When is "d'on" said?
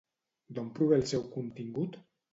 0.57-0.71